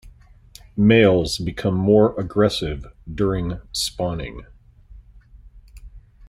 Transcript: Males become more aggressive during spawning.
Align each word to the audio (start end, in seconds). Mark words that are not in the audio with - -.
Males 0.75 1.37
become 1.37 1.75
more 1.75 2.19
aggressive 2.19 2.87
during 3.07 3.61
spawning. 3.71 4.47